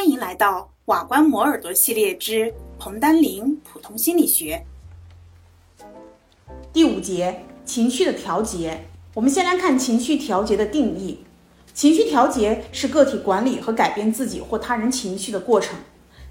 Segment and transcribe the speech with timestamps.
[0.00, 4.64] 欢迎来到瓦官磨耳朵系列之彭丹林普通心理学
[6.72, 8.86] 第五节情绪的调节。
[9.12, 11.18] 我们先来看情绪调节的定义。
[11.74, 15.78] 情绪调节是个体管理和改变自己或他人情绪的过程。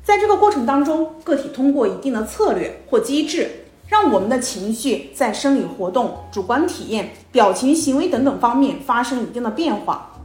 [0.03, 10.18] 在这个过程当中，个体通过一定的策略或机制，让我们的情绪在生理活动、主观体验、表情、行为等等方面发生一定的变化。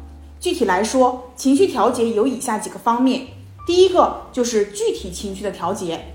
[0.45, 3.29] 具体来说，情绪调节有以下几个方面。
[3.67, 6.13] 第一个就是具体情绪的调节。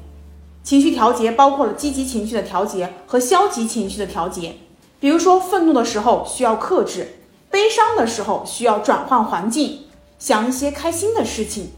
[0.62, 4.58] 情绪调节包括了积极情绪的调节和消极情绪的调节。
[5.00, 7.16] 比如说，愤怒的时候需要克制，
[7.50, 9.80] 悲伤的时候需要转换环境，
[10.20, 11.72] 想一些开心的事情。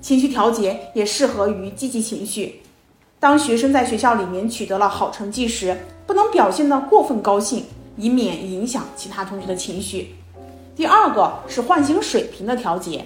[0.00, 2.62] 情绪调节也适合于积极情绪。
[3.18, 5.76] 当学生在学校里面取得了好成绩时，
[6.06, 7.64] 不能表现得过分高兴，
[7.96, 10.14] 以免影响其他同学的情绪。
[10.76, 13.02] 第二个是唤醒水平的调节，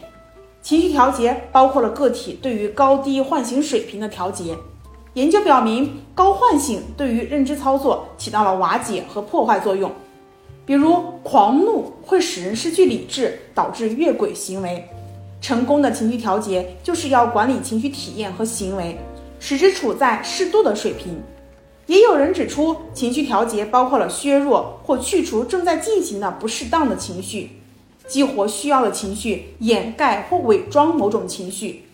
[0.60, 4.58] 情绪调节包括了个体对于高低唤醒水平的调节。
[5.14, 9.88] 研究表明，高唤醒对于认知操作起到了瓦解和破坏作用。
[10.66, 14.84] 比如，狂怒会使人失去理智，导致越轨行为。
[15.40, 18.98] 成功的情绪调节就是要管理情绪体验和行为，
[19.38, 21.22] 使之处在适度的水平。
[21.86, 27.50] 也有人指出，情绪调节包括了削弱或去除正在进行的不适当的情绪。
[28.10, 31.84] 激活需要的情绪，掩盖或伪装某种情绪，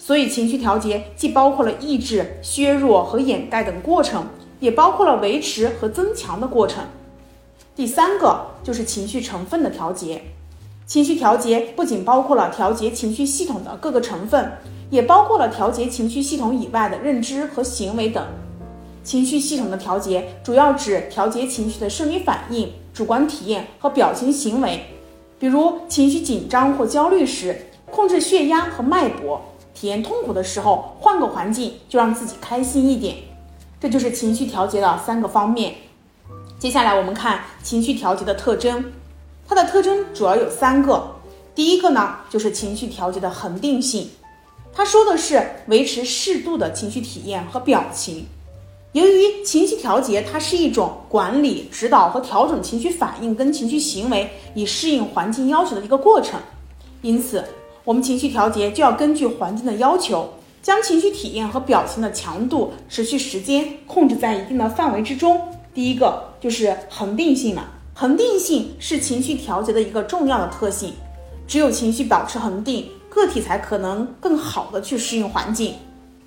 [0.00, 4.26] 所以情绪调节既包括了抑制、削弱和掩盖等过程，
[4.58, 6.82] 也包括了维持和增强的过程。
[7.76, 10.22] 第三个就是情绪成分的调节。
[10.86, 14.50] 情绪调节不仅包括了调节情绪系统的各个成分，
[14.90, 18.26] 也包括了调节情绪系统以外的认知和行为等。
[19.04, 24.84] 情绪系统的调节主要指调节情绪的生理反应、主观体验和表情行为。
[25.40, 29.40] 比如情绪紧张或焦虑时，控制血压和脉搏；
[29.74, 33.16] 体验痛苦的时候，换个环境就让自己开心一点。
[33.80, 35.74] 这就是情绪调节的三个方面。
[36.58, 38.92] 接下来我们看情绪调节的特征，
[39.48, 41.16] 它的特征主要有三个。
[41.54, 44.10] 第一个呢，就是情绪调节的恒定性，
[44.74, 48.26] 它说的是维持适度的情绪体验和表情。
[48.92, 56.40] 由于情绪调节，它是一种管理、指导和调整情绪反应跟情绪行为，以适应环境要求的一个过程。
[57.00, 57.44] 因此，
[57.84, 60.28] 我们情绪调节就要根据环境的要求，
[60.60, 65.40] 将情绪体验和表情的强度、持续时间控制在一定的范围之中。
[65.72, 67.64] 第一个就是恒定性了，
[67.94, 70.94] 恒定性是情绪调节的一个重要的特性。
[71.46, 75.74] 只有情绪保持恒定，个体才可能更好的去适应环境。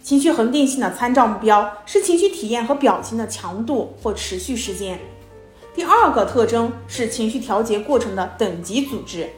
[0.03, 5.00] 情绪恒定性的参照目标是情绪体验和表情的强度或持续时间。
[5.74, 9.30] 第二个特征是情绪调节过程的等级组织。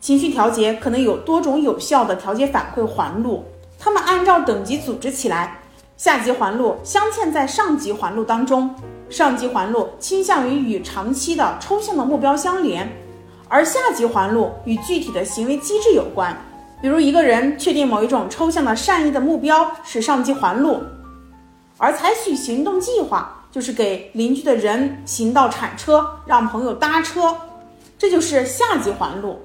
[0.00, 3.44] 情绪调节可能有多种有效的调节反馈环路，
[3.78, 5.60] 它们按照等级组织起来。
[5.98, 8.74] 下级环路镶嵌在上级环路当中，
[9.10, 12.90] 上级环路倾向于与长期的抽象的目标相连，
[13.50, 16.34] 而下级环路与具体的行为机制有关。
[16.82, 20.80] 比如一个人确定某一种抽象的善意的目标是上级环路，
[21.76, 27.36] 而采取行动计划就是给邻居的人行道铲车，让朋友搭车，
[27.98, 29.38] 这就是下级环路。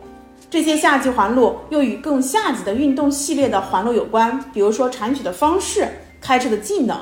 [0.50, 5.90] 这些下级环路又与更下级的运动系列的环路有关，比如说铲取的方式、
[6.22, 6.98] 开车的技能。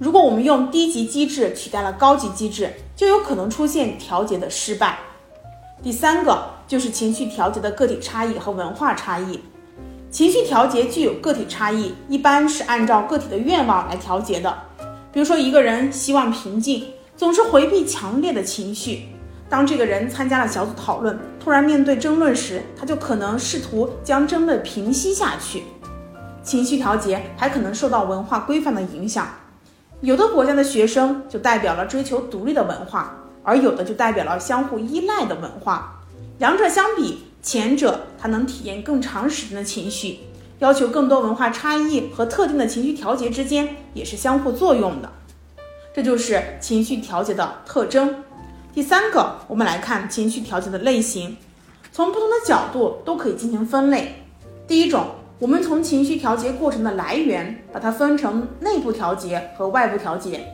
[0.00, 4.98] 如果我们用低级机制取代了高级机制，就有可能出现调节的失败。
[5.80, 9.38] 第三个就是情绪调节的个体差异和文化差异。
[10.12, 14.54] 情绪调节具有个体差异，一般是按照个体的愿望来调节的。
[15.10, 16.84] 比如说，一个人希望平静，
[17.16, 19.06] 总是回避强烈的情绪。
[19.48, 25.62] 当这个人参加了小组讨论，突然面对争论时，他就可能试图将争论平息下去。
[26.42, 29.26] 情绪调节还可能受到文化规范的影响，
[30.02, 36.02] 有的国家的学生就代表了追求独立的文化，而有的就代表了相互依赖的文化。
[36.36, 37.31] 两者相比。
[37.42, 40.20] 前者他能体验更长时间的情绪，
[40.60, 45.10] 要求更多文化差异和特定的情绪调节之间也是相互作用的，
[45.92, 48.14] 这就是情绪调节的特征。
[48.72, 51.36] 第三个，我们来看情绪调节的类型，
[51.92, 54.22] 从不同的角度都可以进行分类。
[54.68, 55.06] 第一种，
[55.40, 60.46] 我们从情绪调节过程的来源，把它分成内部调节和外部调节。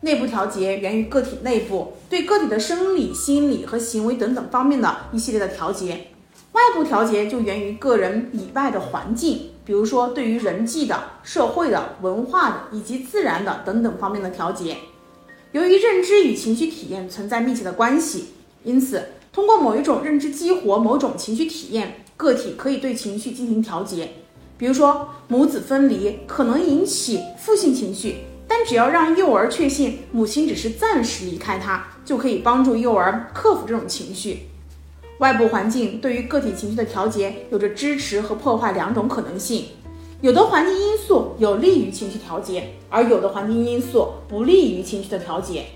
[0.00, 6.08] 内部调节源于个体内部对个体的生理、心理和行为等等方面的一系列的调节。
[6.52, 14.76] 外部调节就源于个人以外的环境，比如说对于人际的、社会的、文化的以及自然的等等方面的调节。
[15.52, 18.26] 由于认知与情绪体验存在密切的关系，
[18.64, 19.02] 因此
[19.32, 24.10] 通过某一种认知激活某种情绪体验，个体可以对情绪进行调节。
[24.58, 34.48] 比如说母子分离可能引起负性情绪，但只要让幼儿确信母亲只是暂时离开他，就可以帮助幼儿克服这种情绪。
[35.18, 39.66] 外部环境对于个体情绪的调节有着支持和破坏两种可能性，
[40.20, 45.66] 有的环境因素有利于情绪调节，而有的环境因素不利于情绪的调节。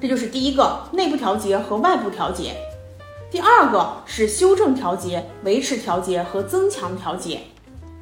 [0.00, 2.56] 这就是第一个内部调节和外部调节。
[3.30, 7.40] 第二个是修正调节、维持调节和增强调节。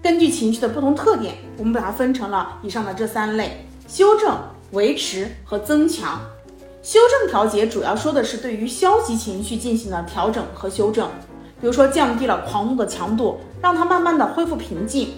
[0.03, 4.35] 根据情绪的不同特点，我们把它分成了以上的这三类：修正、
[4.73, 6.19] 维持和增强。
[6.83, 11.11] 修正调节主要说的是对于消极情绪进行了调整和修正，
[11.61, 15.11] 比如说降低了狂怒的强度，让它慢慢的恢复平静。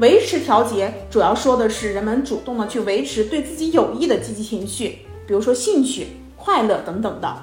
[0.00, 7.36] 维持调节主要说的是人们主动的去维持对自己有益的积极情绪，比如说兴趣、快乐等等的。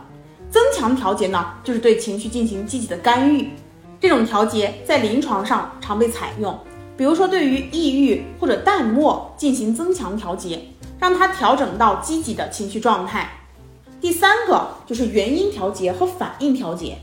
[0.49, 3.51] 增强调节呢，就是对情绪进行积极的干预。
[3.99, 6.59] 这种调节在临床上常被采用，
[6.97, 10.59] 比如说对于抑郁或者淡漠进行增强调节，
[10.99, 13.29] 让它调整到积极的情绪状态。
[14.01, 16.97] 第三个就是原因调节和反应调节。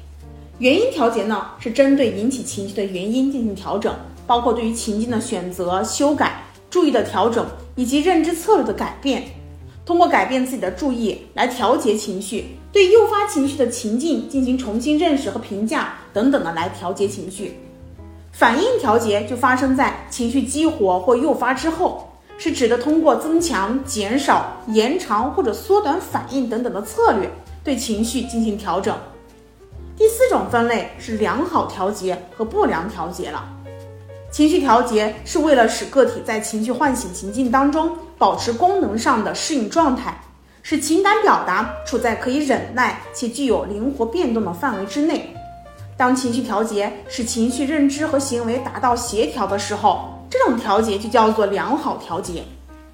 [0.59, 3.95] 原因调节呢，是针对引起情绪的原因进行调整，
[4.27, 7.47] 包括对于情境的选择、修改、注意的调整
[7.77, 9.23] 以及认知策略的改变。
[9.87, 17.61] 通过改变自己的注意来调节情绪，对诱发情绪的情境进行重新认识和评价等等的来调节情绪。
[18.33, 22.09] 反应调节就发生在情绪激活或诱发之后。
[22.39, 27.29] 是指的通过增强、减少、延长或者缩短反应等等的策略，
[27.65, 28.97] 对情绪进行调整。
[29.97, 33.45] 第四种分类是良好调节和不良调节了。
[34.31, 40.17] 情绪调节是为了使个体在情绪唤醒情境当中保持功能上的适应状态，
[40.63, 45.35] 使情感表达处在可以忍耐且具有灵活变动的范围之内。
[45.97, 50.15] 当情绪调节使情绪认知和行为达到协调的时候。
[50.31, 52.45] 这种调节就叫做良好调节。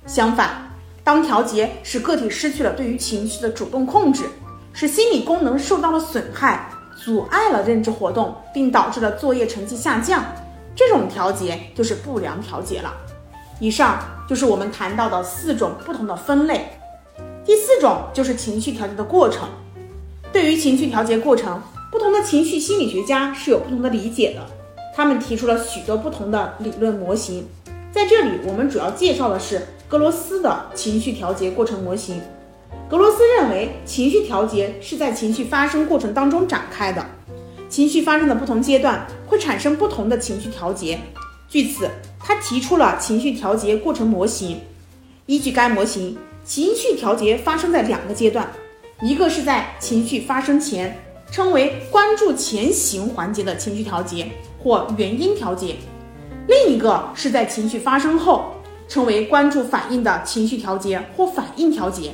[0.07, 0.71] 相反，
[1.03, 4.25] 当调节使个体失去了对于情绪的主动控制，
[4.73, 6.69] 使心理功能受到了损害，
[7.05, 10.25] 阻碍了认知活动，并导致了作业成绩下降，
[10.77, 12.93] 这种调节就是不良调节了。
[13.61, 16.79] 以上就是我们谈到的四种不同的分类。
[17.45, 19.49] 第四种就是情绪调节的过程。
[20.33, 24.54] 对于情绪调节过程，不同的情绪心理学家是有不同的理解的。
[24.95, 27.49] 他们提出了许多不同的理论模型，
[27.93, 32.21] 在这里我们主要介绍的是格罗斯的情绪调节过程模型。
[32.89, 37.05] 格罗斯认为，情绪调节是在情绪发生过程当中展开的，
[37.69, 41.01] 情绪发生的不同阶段会产生不同的情绪调节。
[41.49, 41.89] 据此，
[42.21, 44.61] 他提出了情绪调节过程模型。
[45.27, 48.49] 依据该模型，情绪调节发生在两个阶段，
[49.03, 50.97] 一个是在情绪发生前，
[51.33, 54.31] 称为关注前行环节的情绪调节。
[54.65, 55.77] 或原因调节，
[56.49, 58.55] 另一个是在情绪发生后，
[58.89, 62.13] 称为关注反应的情绪调节或反应调节。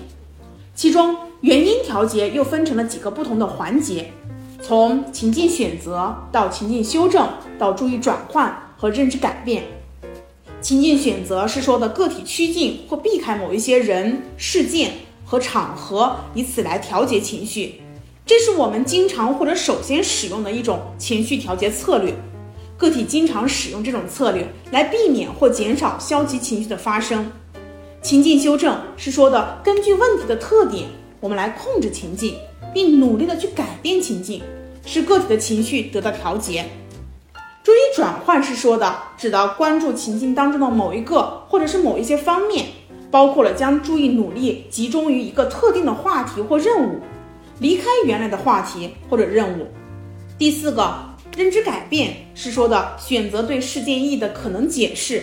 [0.74, 4.10] 其中，原因调节又分成了几个不同的环节，
[4.60, 9.62] 从情境选择到情境修正，到注意转换和认知改变。
[10.60, 14.94] 情境选择是说的个体趋近或避开某一些人、事件
[15.24, 17.80] 和场合，以此来调节情绪，
[18.26, 22.12] 这是我们经常或者首先使用的一种情绪调节策略。
[22.80, 27.30] 个体经常使用这种策略来避免或减少消极情绪的发生。
[28.00, 30.86] 情境修正是说的，根据问题的特点，
[31.20, 32.36] 我们来控制情境，
[32.72, 34.40] 并努力的去改变情境，
[34.86, 36.64] 使个体的情绪得到调节。
[37.62, 42.64] 注意转换是说的，指的关注情境当中的某一个或者是某一些方面，
[43.10, 46.98] 包括了将注意努力集中于一个特定的话题或任务，
[47.58, 49.66] 离开原来的话题或者任务。
[50.38, 51.09] 第四个。
[51.36, 55.22] 认知改变是说的选择对事件意义的可能解释，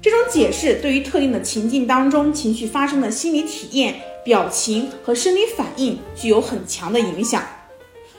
[0.00, 7.42] 这种解释对于特定的情境当中情绪发生的心理体验、表情和生理反应具有很强的影响。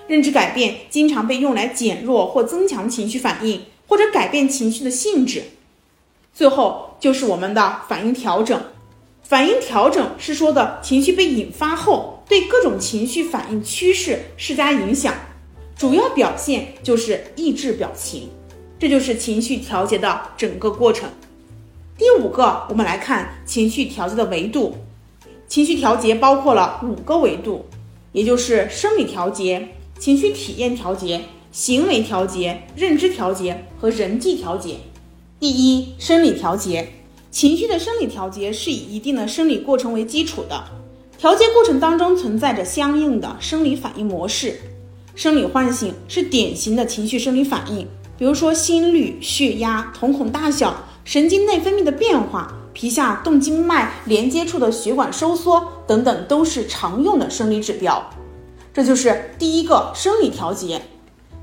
[0.07, 5.43] 认知改变经常被用来减弱或增强情绪反应，或者改变情绪的性质。
[6.33, 8.61] 最后就是我们的反应调整，
[9.23, 15.13] 反应调整是说的情绪被引发后，对各种情绪反应趋势施加影响。
[15.75, 18.29] 主要表现就是抑制表情，
[18.79, 21.09] 这就是情绪调节的整个过程。
[21.97, 24.75] 第五个，我们来看情绪调节的维度。
[25.47, 27.65] 情绪调节包括了五个维度，
[28.11, 34.77] 也就是生理调节、情绪体验调节、行为调节、认知调节和人际调节。
[35.39, 36.87] 第一，生理调节，
[37.29, 40.63] 情绪的生理调节是以一定的生理过程为基础的，
[41.17, 44.59] 调节过程当中存在着相应的生理反应模式。
[45.15, 58.03] 生理唤醒是典型的情绪生理反应，比如说心率、血压、瞳孔大小、神经内分泌的变化、皮下动静脉连接处的血管收缩等等，都是常用的生理指标。
[58.73, 60.81] 这就是第一个生理调节。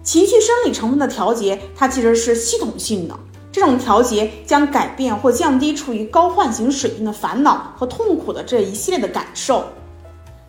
[0.02, 3.16] 情绪生理成分的调节，它其实是系统性的。
[3.52, 9.64] 这种调节将改变或降低处于高唤醒水平的烦恼和痛苦的这一系列的感受。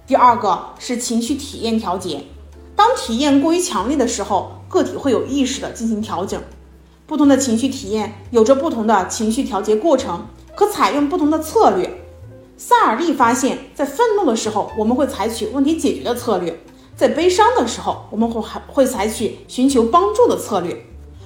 [0.07, 2.23] 第二个是情绪体验调节。
[2.75, 6.41] 当体验过于强烈的时候，个体会有意识的进行调整。
[7.05, 10.25] 不同的情绪体验有着不同的情绪调节过程，
[10.55, 12.01] 可采用不同的策略。
[12.57, 16.53] 萨尔利发现，在愤怒的时候，我们会采取问题解决的策略；
[16.95, 20.85] 在悲伤的时候，我们会还会采取寻求帮助的策略。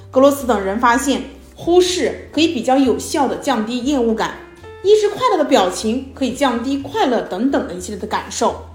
[0.09, 1.23] 格罗斯等人发现。
[1.57, 4.39] 忽视可以比较有效地降低厌恶感，
[4.83, 8.65] 一直快乐的表情可以降低快乐等等的一系列的感受。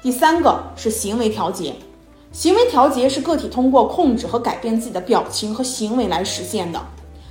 [0.00, 1.74] 第三个是行为调节，
[2.32, 6.80] 行为调节是个体通过控制和改变自己的表情和行为来实现的。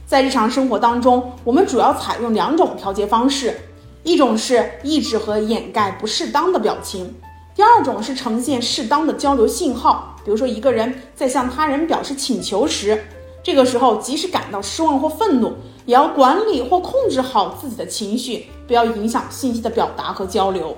[0.06, 3.60] 在日常生活当中，我们主要采用两种调节方式，
[4.04, 7.12] 一种是抑制和掩盖不适当的表情，
[7.56, 10.16] 第二种是呈现适当的交流信号。
[10.24, 13.04] 比如说，一个人在向他人表示请求时。
[13.42, 15.52] 这个时候，即使感到失望或愤怒，
[15.88, 20.78] 也要管理或控制好自己的情绪，不要影响信息的表达和交流。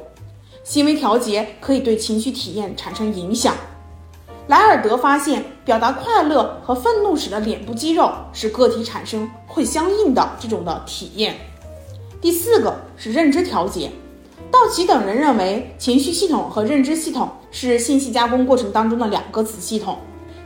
[0.63, 3.53] 行为调节可以对情绪体验产生影响。
[4.47, 11.35] 莱尔德发现，表达快乐和愤怒时的脸部肌肉使个体产生会相应的这种的体验。
[12.19, 13.89] 第四个是认知调节。
[14.51, 19.97] 道奇等人认为，情绪系统和认知系统是信息加工过程当中的两个子系统。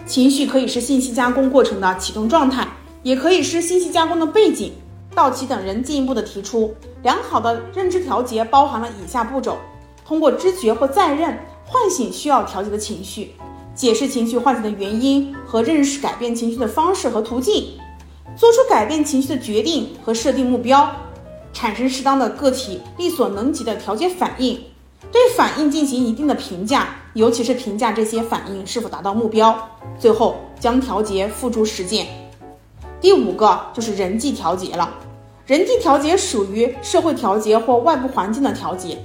[0.05, 2.67] 情绪可以是信息加工过程的启动状态，
[3.03, 4.73] 也可以是信息加工的背景。
[5.13, 9.57] 道奇等人进一步的提出，良好的认知调节包含了以下步骤：
[10.05, 13.33] 通过知觉或再认唤醒需要调节的情绪，
[13.77, 17.73] 解释情绪唤醒的原因和认识改变情绪的方式和途径，
[18.35, 20.91] 做出改变情绪的决定和设定目标，
[21.53, 24.59] 产生适当的个体力所能及的调节反应。
[25.11, 29.55] 对反应进行一定的评价，尤其是评价这些反应是否达到目标。
[29.99, 32.07] 最后将调节付诸实践。
[32.99, 34.91] 第五个就是人际调节了。
[35.45, 38.97] 人际调节属于社会调节或外部环境的调节。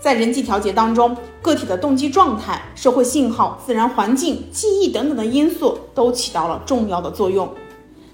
[0.00, 7.52] 在人际调节当中，个体的动机状态、社会信号、自然环境、记忆等等的因素都起到了重要的作用。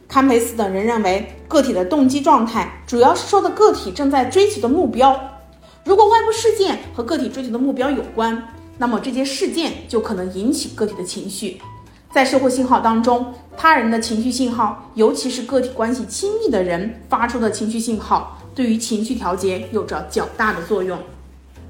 [0.08, 5.18] 堪培斯等人认为，个体的动机状态主要是说的个体正在追求的目标。
[5.84, 11.60] 如果外部事件和个体追求的目标有关，那么这些事件就可能引起个体的情绪。
[12.12, 20.98] 在社会信号当中，他人的情绪信号，尤其是个体关系亲密的人发出的情绪信号，对于情绪调节有着较大的作用。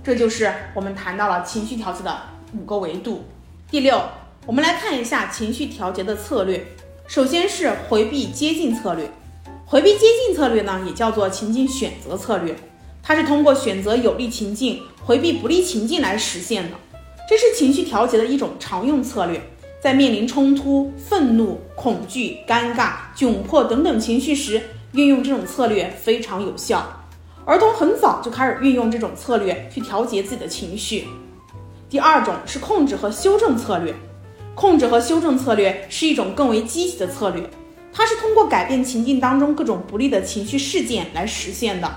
[0.07, 2.17] 这就是我们谈到了情绪调节的
[2.57, 3.25] 五个维度。
[3.69, 4.01] 第六，
[4.47, 6.65] 我们来看一下情绪调节的策略。
[7.09, 9.11] 首先是回避接近策略。
[9.65, 12.55] 回避接近策略呢，也叫做情境选择策略。
[13.03, 16.77] 它是通过选择有利情境，回避不利情境来实现的，
[17.29, 19.43] 这是情绪调节的一种常用策略。
[19.81, 27.06] 在面临冲突、愤怒、恐惧、尴尬、窘迫等等情绪时，运用这种策略非常有效。
[27.47, 31.07] 儿童很早就开始运用这种策略去调节自己的情绪。
[31.89, 33.95] 第二种是控制和修正策略，
[34.57, 37.49] 控制和修正策略是一种更为积极的策略，
[37.93, 41.89] 它是通过改变情境当中各种不利的情绪事件来实现的。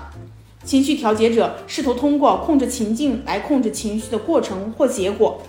[0.62, 5.42] 情绪调节者试图通过控制情境来控制情绪的过程或结果。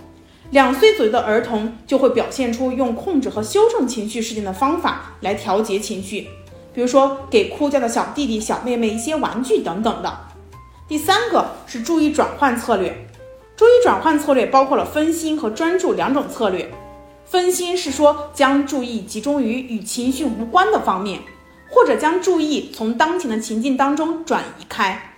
[0.50, 6.28] 两岁左右的儿童就会表现出用控制和修正情绪事件的方法来调节情绪，
[6.72, 10.18] 比如说给哭叫的小弟弟、小妹妹一些玩具等等的。
[10.88, 13.08] 第三个是注意转换策略。
[13.56, 16.72] 注意转换策略包括了分心和专注两种策略。
[17.24, 21.20] 分心是说将注意集中于与情绪无关的方面。
[21.74, 25.14] 或者将注意从当前的情境当中转移开，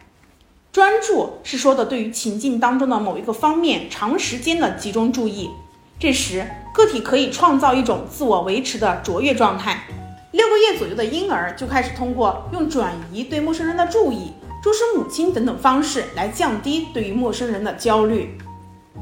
[0.71, 5.51] 专注是说的对于情境当中的某一个方面长时间的集中注意，
[5.99, 9.81] 这时个体可以创造一种自我维持的卓越状态。
[10.35, 18.37] 六个月左右的婴儿就开始通过用转移对陌生人的注意、注视母亲等等方式来降低对于陌生人的焦虑。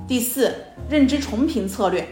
[0.06, 0.54] 第四，
[0.90, 2.06] 认知重评策略，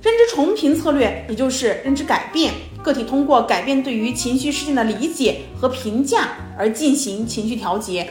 [0.00, 2.54] 认知重评策略也就是认知改变。
[2.80, 8.08] 个体通过改变对于情绪事件的理解和评价而进行情绪调节。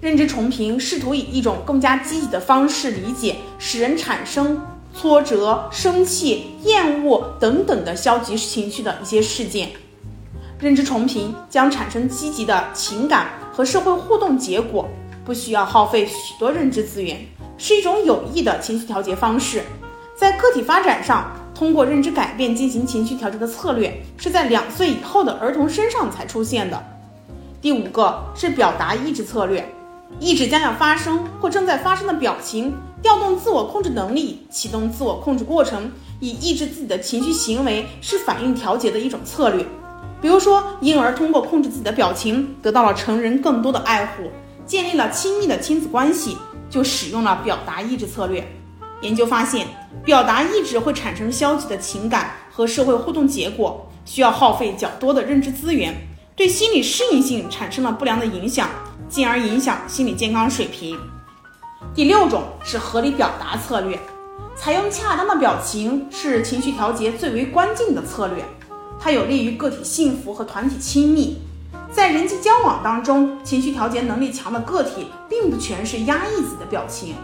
[0.00, 9.70] 认知重评试图以一种更加积极的方式理解使人产生挫折、生气、厌恶等等的消极情绪的一些事件。
[10.60, 14.88] 认知重评将产生积极的情感和社会互动结果，
[15.24, 17.18] 不需要耗费许多认知资源，
[17.58, 19.64] 是一种有益的情绪调节方式。
[20.14, 21.32] 在个体发展上。
[21.52, 26.82] 通过认知改变进行情绪调节的策略，是在两岁以后的儿童身上才出现的。
[27.60, 29.70] 第五个是表达抑制策略，
[30.18, 39.66] 抑制将要发生或正在发生的表情，调动自我控制能力，启动自我控制过程，以抑制自己的情绪行为，是反应调节的一种策略。
[40.22, 44.30] 比如说，婴儿通过控制自己的表情，得到了成人更多的爱护，
[44.66, 46.36] 建立了亲密的亲子关系，
[46.68, 48.46] 就使用了表达抑制策略。
[49.00, 49.66] 研究发现，
[50.04, 55.94] 表达抑制会产生消极的情感和社会互动结果，需要耗费较多的认知资源。
[56.36, 58.68] 对心理适应性产生了不良的影响，
[59.08, 60.98] 进而影响心理健康水平。
[61.94, 63.98] 第六种是合理表达策略，
[64.56, 68.44] 采用恰当的表情是情绪调节最为关键的策略，
[69.00, 71.38] 它有利于个体幸福和团体亲密。
[71.92, 77.14] 在人际交往当中，情绪调节能力强的个体并不全是压抑自己的表情，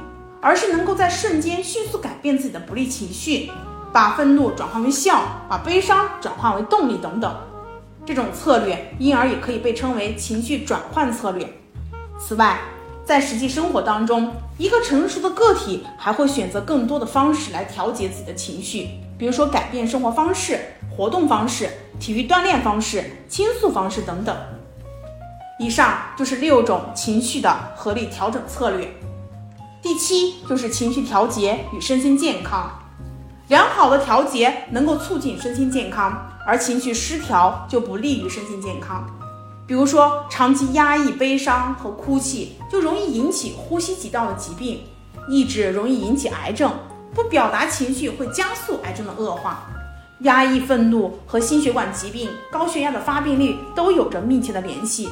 [0.41, 3.51] 而是能够在瞬间迅速改变自己的不利情绪，
[3.93, 7.33] 把愤怒转化为笑，把悲伤转化为动力等等。
[8.05, 11.49] 这种策略，因而也可以被称为情绪转换策略。
[12.19, 12.59] 此外，
[13.07, 20.59] 在实际生活当中，一个成熟的个体还会选择更多的方式来调节自己的情绪，比如说改变生活方式、
[20.97, 21.71] 活动方式、
[22.01, 24.37] 体育锻炼方式、倾诉方式等等。
[25.61, 28.93] 以上就是六种情绪的合理调整策略。
[29.81, 32.69] 第七就是情绪调节与身心健康，
[33.47, 36.29] 良好的调节能够促进身心健康。
[36.45, 39.05] 而情绪失调就不利于身心健康，
[39.67, 44.79] 比如说长期压抑悲伤和哭泣，就容易引起呼吸急道的疾病；
[45.29, 46.73] 抑制容易引起癌症，
[47.13, 49.67] 不表达情绪会加速癌症的恶化；
[50.21, 55.09] 压抑愤怒和心血管疾病、高血压的发病率都有着密切的联系。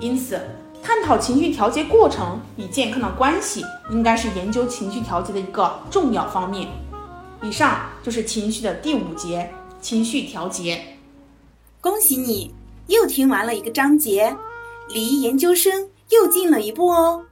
[0.00, 0.40] 因此，
[0.82, 6.66] 探讨情绪调节过程与健康的关系，应该是研究情绪调节的一个重要方面。
[7.42, 9.50] 以上就是情绪的第五节。
[9.80, 10.82] 情绪调节，
[11.78, 12.54] 恭喜你
[12.86, 14.36] 又听完了一个章节，
[14.88, 17.24] 离研究生又近了一步哦。